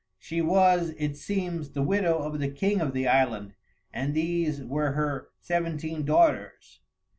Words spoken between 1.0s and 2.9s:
seems, the widow of the king